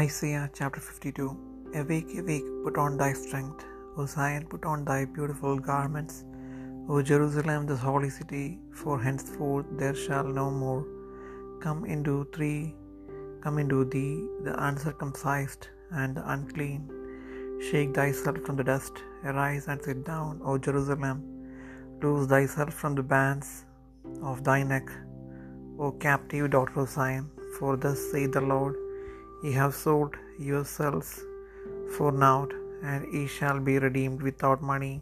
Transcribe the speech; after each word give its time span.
Isaiah 0.00 0.48
chapter 0.54 0.80
52 0.80 1.24
Awake, 1.74 2.12
awake, 2.20 2.46
put 2.64 2.78
on 2.82 2.96
thy 2.96 3.12
strength. 3.12 3.62
O 3.98 4.06
Zion, 4.06 4.46
put 4.52 4.64
on 4.64 4.86
thy 4.86 5.04
beautiful 5.04 5.58
garments. 5.58 6.24
O 6.88 7.02
Jerusalem, 7.02 7.66
the 7.66 7.76
holy 7.76 8.08
city, 8.08 8.58
for 8.72 8.98
henceforth 8.98 9.66
there 9.80 9.94
shall 9.94 10.24
no 10.24 10.50
more 10.50 10.86
come 11.60 11.84
into 11.84 12.14
thee, 12.38 12.74
come 13.42 13.58
into 13.58 13.84
thee 13.84 14.26
the 14.46 14.54
uncircumcised 14.66 15.66
and 15.90 16.16
the 16.16 16.24
unclean. 16.34 16.80
Shake 17.66 17.92
thyself 17.94 18.38
from 18.46 18.56
the 18.56 18.64
dust, 18.64 19.02
arise 19.24 19.66
and 19.68 19.82
sit 19.88 20.00
down, 20.06 20.40
O 20.42 20.56
Jerusalem. 20.56 21.18
Loose 22.00 22.28
thyself 22.28 22.72
from 22.72 22.94
the 22.94 23.02
bands 23.16 23.66
of 24.22 24.42
thy 24.42 24.62
neck, 24.62 24.88
O 25.78 25.92
captive 26.06 26.48
daughter 26.56 26.80
of 26.80 26.88
Zion. 26.88 27.28
For 27.58 27.76
thus 27.76 28.00
saith 28.10 28.32
the 28.32 28.40
Lord, 28.54 28.74
Ye 29.44 29.52
have 29.60 29.74
sold 29.84 30.12
yourselves 30.50 31.08
for 31.94 32.10
naught, 32.24 32.52
and 32.90 33.06
ye 33.14 33.22
shall 33.36 33.58
be 33.68 33.74
redeemed 33.86 34.20
without 34.28 34.60
money. 34.72 34.94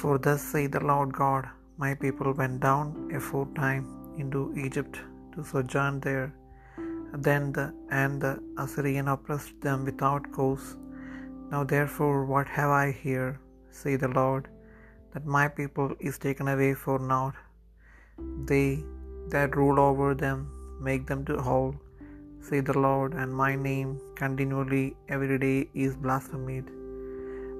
For 0.00 0.14
thus 0.26 0.42
saith 0.50 0.72
the 0.76 0.84
Lord 0.92 1.10
God, 1.22 1.46
My 1.82 1.90
people 2.04 2.30
went 2.40 2.58
down 2.66 2.86
aforetime 3.18 3.84
into 4.22 4.40
Egypt 4.66 4.96
to 5.32 5.44
sojourn 5.50 5.96
there. 6.06 6.28
Then 7.26 7.44
the 7.56 7.66
and 8.02 8.14
the 8.24 8.34
Assyrian 8.62 9.08
oppressed 9.14 9.58
them 9.66 9.80
without 9.88 10.24
cause. 10.36 10.66
Now 11.52 11.62
therefore 11.74 12.18
what 12.32 12.48
have 12.58 12.72
I 12.84 12.86
here, 13.06 13.30
say 13.82 13.94
the 14.04 14.12
Lord, 14.20 14.44
that 15.12 15.34
my 15.36 15.46
people 15.60 15.90
is 16.08 16.24
taken 16.26 16.48
away 16.54 16.72
for 16.84 16.96
naught. 17.12 17.36
They 18.50 18.68
that 19.34 19.60
rule 19.60 19.80
over 19.88 20.10
them 20.24 20.38
make 20.88 21.04
them 21.10 21.22
to 21.30 21.36
howl, 21.48 21.72
say 22.48 22.60
the 22.60 22.78
Lord, 22.78 23.14
and 23.14 23.34
my 23.34 23.54
name 23.54 24.00
continually 24.16 24.96
every 25.08 25.38
day 25.38 25.68
is 25.74 25.96
blasphemed. 25.96 26.68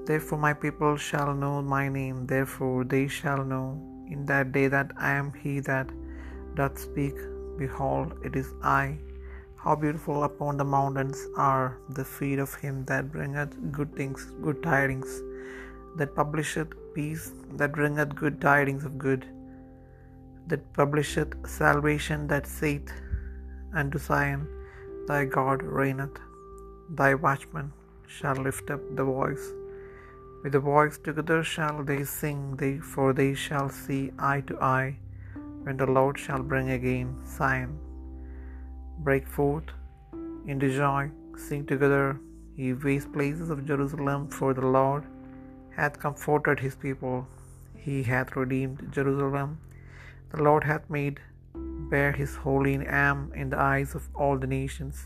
Therefore 0.07 0.39
my 0.39 0.53
people 0.53 0.97
shall 0.97 1.35
know 1.35 1.63
my 1.63 1.89
name, 1.89 2.27
therefore 2.27 2.85
they 2.85 3.07
shall 3.07 3.45
know 3.45 3.67
in 4.09 4.27
that 4.27 4.53
day 4.53 4.67
that 4.69 4.93
I 4.99 5.13
am 5.13 5.33
he 5.43 5.61
that 5.61 5.89
doth 6.55 6.79
speak. 6.79 7.15
Behold, 7.59 8.15
it 8.25 8.35
is 8.35 8.53
I. 8.63 8.99
How 9.57 9.75
beautiful 9.77 10.25
upon 10.25 10.57
the 10.57 10.65
mountains 10.65 11.19
are 11.37 11.79
the 11.91 12.05
feet 12.05 12.39
of 12.39 12.55
him 12.55 12.85
that 12.87 13.13
bringeth 13.13 13.55
good 13.71 13.95
things, 13.95 14.33
good 14.43 14.63
tidings, 14.63 15.11
that 15.97 16.15
publisheth 16.15 16.73
peace, 16.95 17.33
that 17.59 17.73
bringeth 17.73 18.15
good 18.15 18.41
tidings 18.41 18.85
of 18.85 18.97
good, 18.97 19.27
that 20.47 20.73
publisheth 20.73 21.35
salvation, 21.47 22.27
that 22.29 22.47
saith 22.47 22.91
unto 23.75 23.99
Zion, 23.99 24.49
Thy 25.11 25.23
God 25.35 25.63
reigneth. 25.77 26.19
Thy 26.99 27.13
watchmen 27.23 27.69
shall 28.17 28.39
lift 28.47 28.69
up 28.75 28.83
the 28.99 29.07
voice. 29.07 29.47
With 30.43 30.53
the 30.57 30.61
voice 30.67 30.97
together 31.07 31.39
shall 31.53 31.79
they 31.89 32.03
sing, 32.11 32.41
they, 32.61 32.75
for 32.93 33.07
they 33.21 33.31
shall 33.45 33.69
see 33.79 34.03
eye 34.29 34.43
to 34.51 34.57
eye, 34.75 34.91
when 35.65 35.79
the 35.81 35.91
Lord 35.97 36.17
shall 36.25 36.45
bring 36.53 36.69
again 36.77 37.09
Zion. 37.37 37.73
Break 39.09 39.27
forth 39.39 39.71
into 40.53 40.71
joy, 40.83 41.03
sing 41.47 41.65
together, 41.73 42.05
ye 42.61 42.69
waste 42.85 43.11
places 43.17 43.51
of 43.55 43.67
Jerusalem, 43.73 44.23
for 44.39 44.53
the 44.61 44.69
Lord 44.79 45.05
hath 45.81 46.01
comforted 46.07 46.61
his 46.67 46.77
people, 46.87 47.19
he 47.89 47.99
hath 48.13 48.39
redeemed 48.43 48.87
Jerusalem. 48.99 49.51
The 50.35 50.43
Lord 50.49 50.65
hath 50.73 50.87
made 50.99 51.19
bare 51.93 52.13
his 52.13 52.35
holy 52.45 52.75
arm 52.87 53.21
in 53.43 53.51
the 53.51 53.61
eyes 53.73 53.95
of 53.99 54.09
all 54.15 54.37
the 54.39 54.47
nations, 54.47 54.97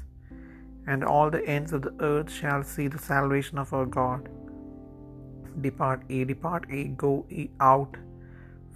and 0.86 1.02
all 1.12 1.30
the 1.34 1.44
ends 1.56 1.72
of 1.76 1.82
the 1.86 1.94
earth 2.10 2.30
shall 2.38 2.62
see 2.72 2.88
the 2.88 3.04
salvation 3.12 3.58
of 3.62 3.72
our 3.76 3.86
God. 4.00 4.28
Depart 5.66 6.02
ye, 6.08 6.24
depart 6.32 6.64
ye, 6.74 6.82
go 7.04 7.12
ye 7.28 7.44
out 7.60 7.94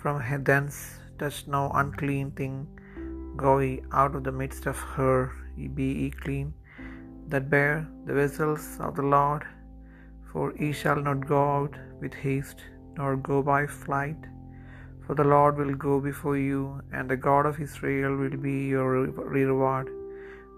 from 0.01 0.23
thence, 0.51 0.77
touch 1.21 1.39
no 1.57 1.63
unclean 1.81 2.31
thing, 2.41 2.57
go 3.45 3.59
ye 3.59 3.73
out 3.93 4.15
of 4.15 4.25
the 4.25 4.37
midst 4.41 4.67
of 4.73 4.79
her, 4.95 5.19
be 5.79 5.89
ye 6.01 6.09
clean, 6.25 6.49
that 7.33 7.51
bear 7.55 7.87
the 8.07 8.15
vessels 8.21 8.67
of 8.87 8.95
the 8.99 9.09
Lord, 9.17 9.45
for 10.31 10.47
ye 10.61 10.71
shall 10.81 11.01
not 11.09 11.27
go 11.35 11.43
out 11.57 11.77
with 12.01 12.15
haste, 12.15 12.63
nor 12.97 13.17
go 13.31 13.43
by 13.43 13.63
flight. 13.67 14.23
For 15.09 15.15
the 15.15 15.25
Lord 15.25 15.57
will 15.57 15.75
go 15.75 16.01
before 16.07 16.37
you, 16.37 16.83
and 16.93 17.09
the 17.09 17.17
God 17.17 17.47
of 17.47 17.59
Israel 17.67 18.15
will 18.15 18.37
be 18.47 18.57
your 18.73 18.89
reward. 19.37 19.89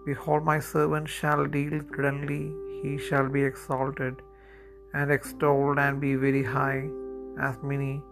Behold, 0.05 0.45
my 0.45 0.59
servant 0.59 1.09
shall 1.09 1.43
deal 1.47 1.77
prudently, 1.91 2.45
he 2.83 2.99
shall 2.99 3.29
be 3.29 3.43
exalted 3.51 4.17
and 4.93 5.13
extolled 5.17 5.79
and 5.79 6.01
be 6.01 6.17
very 6.17 6.43
high, 6.43 6.81
as 7.49 7.57
many 7.63 8.03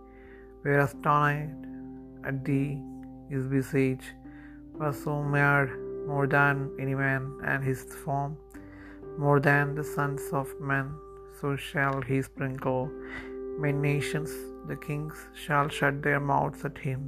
were 0.62 0.78
astonished 0.78 1.64
at 2.28 2.44
thee, 2.44 2.80
his 3.32 3.46
visage 3.46 4.06
was 4.74 5.02
so 5.02 5.16
mad 5.36 5.68
more 6.06 6.28
than 6.36 6.70
any 6.78 6.94
man, 6.94 7.24
and 7.52 7.64
his 7.64 7.82
form 8.04 8.36
more 9.24 9.40
than 9.40 9.74
the 9.74 9.88
sons 9.96 10.22
of 10.42 10.54
men. 10.60 10.86
So 11.40 11.56
shall 11.56 12.00
he 12.10 12.22
sprinkle 12.22 12.82
many 13.64 13.78
nations, 13.78 14.30
the 14.67 14.75
kings 14.75 15.27
shall 15.33 15.67
shut 15.67 16.01
their 16.01 16.19
mouths 16.19 16.65
at 16.65 16.77
him. 16.77 17.01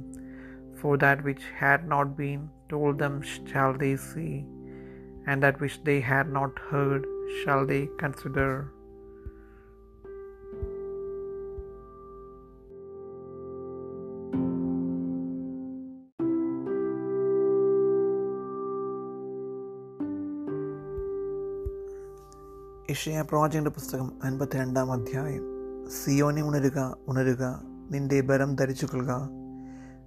For 0.80 0.96
that 0.98 1.24
which 1.24 1.44
had 1.58 1.88
not 1.88 2.16
been 2.16 2.50
told 2.68 2.98
them 2.98 3.22
shall 3.22 3.72
they 3.72 3.96
see, 3.96 4.46
and 5.26 5.42
that 5.42 5.60
which 5.60 5.82
they 5.84 6.00
had 6.00 6.30
not 6.30 6.58
heard 6.58 7.04
shall 7.42 7.64
they 7.66 7.88
consider. 7.98 8.50
യഷയ 22.90 23.22
പ്രവാചകന്റെ 23.30 23.70
പുസ്തകം 23.70 24.08
അൻപത്തിരണ്ടാം 24.26 24.90
അധ്യായം 24.92 25.49
സിയോനി 25.91 26.41
ഉണരുക 26.41 26.79
ഉണരുക 27.07 27.43
നിന്റെ 27.91 28.21
ബലം 28.21 28.55
ധരിച്ചു 28.55 28.85
കൊള്ളുക 28.85 29.13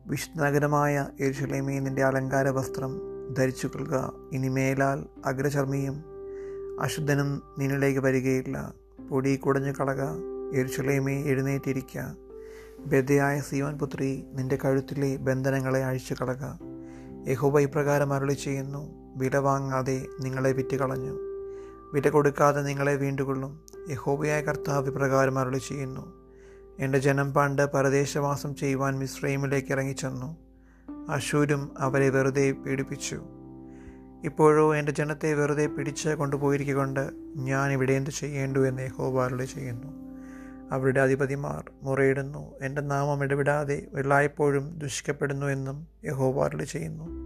വിഷ്ണുനഗരമായ 0.06 0.95
നഗരമായ 0.95 1.25
എരുഷലേമേ 1.25 1.78
നിന്റെ 1.78 2.03
അലങ്കാര 2.05 2.49
വസ്ത്രം 2.49 2.93
ധരിച്ചു 3.39 3.67
കൊള്ളുക 3.67 3.97
ഇനി 4.33 4.49
മേലാൽ 4.49 5.06
അഗ്രചർമ്മിയും 5.25 5.97
അശുദ്ധനും 6.81 7.43
നിന്നിലേക്ക് 7.59 8.00
വരികയില്ല. 8.00 8.56
പൊടി 9.11 9.37
കുടഞ്ഞു 9.37 9.73
കളക 9.81 10.03
എരുഷലേമേ 10.55 11.17
എഴുന്നേറ്റിരിക്കുക 11.23 12.17
ബദ്ധയായ 12.87 13.37
സിയോൻ 13.41 13.78
പുത്രി 13.78 14.11
നിന്റെ 14.33 14.59
കഴുത്തിലെ 14.65 15.17
ബന്ധനങ്ങളെ 15.17 15.84
അഴിച്ചു 15.84 16.15
കളക 16.15 16.44
യഹോബ 17.31 17.59
ഇപ്രകാരം 17.59 18.12
അരുളി 18.12 18.33
ചെയ്യുന്നു 18.33 18.83
വില 19.17 19.37
വാങ്ങാതെ 19.37 19.99
നിങ്ങളെ 20.21 20.53
വിറ്റുകളഞ്ഞു. 20.53 21.15
വില 21.94 22.09
കൊടുക്കാതെ 22.09 22.62
നിങ്ങളെ 22.62 22.97
വീണ്ടുകൊള്ളും. 22.97 23.60
യഹോബയായ 23.91 24.41
കർത്താവ് 24.41 24.91
പ്രകാരം 24.91 25.38
അരുളി 25.38 25.59
ചെയ്യുന്നു 25.59 26.25
എന്റെ 26.78 26.99
ജനം 26.99 27.34
പണ്ട് 27.34 27.66
പരദേശവാസം 27.66 28.56
ചെയ്യുവാൻ 28.56 28.99
മിശ്രൈമിലേക്ക് 28.99 29.72
ഇറങ്ങിച്ചെന്നു. 29.72 30.37
അശൂരും 31.10 31.75
അവരെ 31.78 32.09
വെറുതെ 32.09 32.53
പീഡിപ്പിച്ചു. 32.53 33.22
ഇപ്പോഴോ 34.25 34.77
എന്റെ 34.77 34.93
ജനത്തെ 34.93 35.34
വെറുതെ 35.34 35.66
പിടിച്ച് 35.66 36.09
കൊണ്ടുപോയിരിക്കൊണ്ട് 36.09 37.10
ഞാൻ 37.37 37.72
ഇവിടെ 37.72 37.93
എന്ത് 37.93 38.11
ചെയ്യേണ്ടു 38.11 38.69
എന്ന് 38.69 38.82
യഹോബ 38.82 39.21
അരുളി 39.21 39.44
ചെയ്യുന്നു 39.44 39.88
അവരുടെ 40.72 41.00
അധിപതിമാർ 41.00 41.72
മുറയിടുന്നു. 41.82 42.53
എന്റെ 42.62 42.81
നാമം 42.81 43.25
ഇടപെടാതെ 43.25 43.87
എല്ലായ്പ്പോഴും 43.99 44.78
ദുഷിക്കപ്പെടുന്നു 44.78 45.47
എന്നും 45.47 45.87
യഹോബ 46.05 46.41
അരുളി 46.44 46.64
ചെയ്യുന്നു 46.64 47.25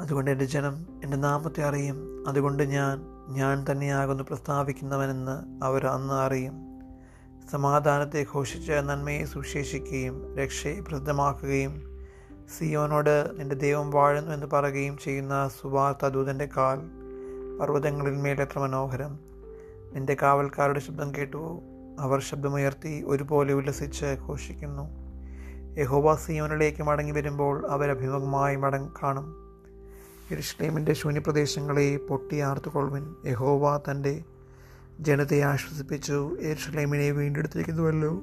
അതുകൊണ്ട് 0.00 0.30
എന്റെ 0.30 0.44
ജനം 0.44 0.86
എന്റെ 1.04 1.16
നാമത്തെ 1.16 1.62
അറിയും. 1.62 2.24
അതുകൊണ്ട് 2.28 2.62
ഞാൻ 2.62 3.02
ഞാൻ 3.28 3.64
തന്നെയാകുന്നു 3.70 4.22
പ്രസ്താവിക്കുന്നവനെന്ന് 4.22 5.64
അവർ 5.64 5.86
അന്ന് 5.86 6.14
അറിയും. 6.14 6.72
സമാധാനത്തെ 7.50 8.26
ഘോഷിച്ച് 8.34 8.72
നന്മയെ 8.72 9.24
സുശേഷിക്കുകയും 9.24 10.36
രക്ഷയെ 10.36 10.80
പ്രസിദ്ധമാക്കുകയും 10.80 11.92
സിയോനോട് 12.58 13.40
നിന്റെ 13.40 13.54
ദൈവം 13.54 13.90
വാഴുന്നു 13.90 14.32
എന്ന് 14.32 14.46
പറയുകയും 14.46 14.98
ചെയ്യുന്ന 14.98 15.50
സുവാർത്ത 15.60 16.06
ദൂതന്റെ 16.06 16.48
കാൽ 16.56 16.78
പർവതങ്ങളിന്മേൽ 17.60 18.40
എത്ര 18.40 18.58
മനോഹരം. 18.58 19.18
നിന്റെ 19.92 20.16
കാവൽക്കാരുടെ 20.22 20.80
ശബ്ദം 20.80 21.14
കേട്ടുവോ 21.14 21.60
അവർ 21.98 22.20
ശബ്ദമുയർത്തി 22.20 23.04
ഒരുപോലെ 23.06 23.54
ഉല്ലസിച്ച് 23.54 24.06
ഘോഷിക്കുന്നു. 24.28 24.82
യഹോവ 25.80 26.16
സിയോനിലേക്ക് 26.16 26.82
മടങ്ങി 26.82 27.12
വരുമ്പോൾ 27.12 27.70
അവരഭിമുഖമായി 27.70 28.56
മടങ്ങി 28.56 28.90
കാണും. 29.02 29.41
യെരുഷലേമിന്റെ 30.30 30.92
ശൂന്യപ്രദേശങ്ങളെ 30.92 31.96
പൊട്ടിയാർത്തുകൊള്ളുവിൻ 31.96 33.14
യഹോവ 33.26 33.78
തന്റെ 33.78 34.24
ജനതയെ 35.00 35.42
ആശ്വസിപ്പിച്ചു. 35.42 36.36
യെരുഷലേമിനെ 36.42 37.10
വീണ്ടെടുത്തിരിക്കുന്നുവല്ലോ. 37.10 38.22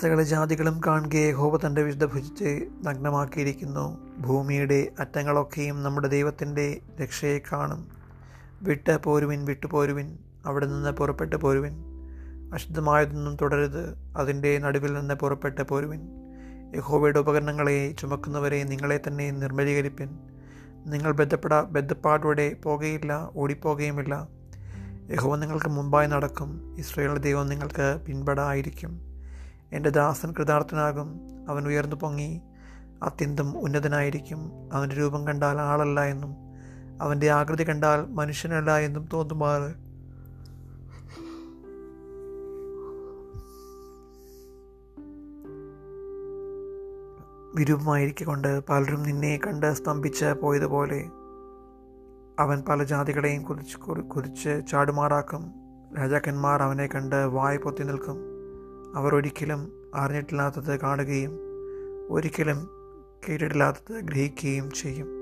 സകല 0.00 0.22
ജാതികളും 0.22 0.80
കാണുകയെ 0.86 1.30
യഹോവ 1.30 1.56
തന്റെ 1.56 1.82
വിശുദ്ധ 1.82 2.04
ഭുജിച്ച് 2.04 2.68
നഗ്നമാക്കിയിരിക്കുന്നു. 2.82 3.98
ഭൂമിയുടെ 4.18 4.92
അറ്റങ്ങളൊക്കെയും 5.00 5.82
നമ്മുടെ 5.82 6.08
ദൈവത്തിന്റെ 6.08 6.80
രക്ഷയെ 7.02 7.38
കാണും. 7.38 7.88
വിട്ട് 8.62 8.98
പോരുവിൻ 9.04 9.44
വിട്ടുപോരുവിൻ 9.44 10.18
അവിടെ 10.46 10.66
നിന്ന് 10.66 10.90
പുറപ്പെട്ട് 10.90 11.36
പോരുവിൻ. 11.36 11.72
അശുദ്ധമായതൊന്നും 12.54 13.36
തുടരുത് 13.36 13.96
അതിന്റെ 14.16 14.58
നടുവിൽ 14.58 14.92
നിന്ന് 14.92 15.14
പുറപ്പെട്ട് 15.14 15.62
പോരുവിൻ. 15.62 16.19
യഹോവയുടെ 16.76 17.18
ഉപകരണങ്ങളെ 17.18 17.94
ചുമക്കുന്നവരെ 17.98 18.62
നിങ്ങളെ 18.62 19.00
തന്നെ 19.08 19.30
നിർമ്മലീകരിപ്പിൻ. 19.30 20.18
നിങ്ങൾ 20.86 21.12
ബന്ധപ്പെടാ 21.12 21.62
ബന്ധപ്പാടോടെ 21.62 22.56
പോകുകയില്ല 22.64 23.30
ഓടിപ്പോകുകയുമില്ല 23.36 24.28
യഹോവ 25.10 25.36
നിങ്ങൾക്ക് 25.36 25.68
മുമ്പായി 25.68 26.06
നടക്കും. 26.06 26.76
ഇസ്രയേലിന്റെ 26.78 27.20
ദൈവം 27.20 27.48
നിങ്ങൾക്ക് 27.48 28.00
പിൻപടായിരിക്കും. 28.06 29.00
എന്റെ 29.72 29.90
ദാസൻ 29.90 30.32
കൃതാർത്ഥനാകും. 30.32 31.20
അവൻ 31.48 31.66
ഉയർന്നു 31.66 31.96
പൊങ്ങി. 31.96 32.40
അത്യന്തം 33.02 33.58
ഉന്നതനായിരിക്കും. 33.58 34.52
അവന്റെ 34.72 34.96
രൂപം 34.96 35.26
കണ്ടാൽ 35.26 35.60
ആളല്ല 35.60 36.04
എന്നും 36.04 36.36
അവന്റെ 37.02 37.30
ആകൃതി 37.30 37.68
കണ്ടാൽ 37.68 38.06
മനുഷ്യനല്ല 38.06 38.78
എന്നും 38.78 39.08
തോന്നുമാറ്. 39.12 39.89
വിരൂപമായിരിക്കൊണ്ട് 47.54 48.60
പലരും 48.68 49.02
നിന്നെ 49.02 49.40
കണ്ട് 49.46 49.72
സ്തംഭിച്ച് 49.72 50.24
പോയതുപോലെ 50.24 51.04
അവൻ 52.38 52.62
പല 52.68 52.82
ജാതികളെയും 52.82 53.42
കുതിച്ച് 53.42 53.76
കുതിച്ച് 54.02 54.62
ചാടുമാറാക്കും. 54.70 55.52
രാജാക്കന്മാർ 55.98 56.62
അവനെ 56.62 56.86
കണ്ട് 56.86 57.16
വായ് 57.16 57.58
പൊത്തി 57.58 57.82
നിൽക്കും. 57.82 58.16
അവർ 58.96 59.14
ഒരിക്കലും 59.14 59.72
അറിഞ്ഞിട്ടില്ലാത്തത് 59.94 60.80
കാണുകയും 60.80 61.30
ഒരിക്കലും 62.10 62.70
കേട്ടിട്ടില്ലാത്തത് 63.28 64.00
ഗ്രഹിക്കുകയും 64.00 64.70
ചെയ്യും. 64.70 65.19